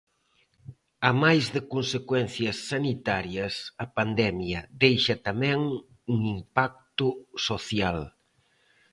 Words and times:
Amais 1.11 1.45
de 1.55 1.61
consecuencias 1.73 2.57
sanitarias, 2.71 3.53
a 3.83 3.85
pandemia 3.97 4.59
deixa 4.83 5.15
tamén 5.27 5.59
un 6.13 6.19
impacto 6.37 7.07
social. 7.47 7.97